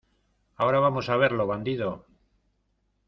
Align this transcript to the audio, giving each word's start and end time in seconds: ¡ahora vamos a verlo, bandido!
¡ahora 0.61 0.79
vamos 0.79 1.09
a 1.09 1.15
verlo, 1.15 1.45
bandido! 1.45 2.07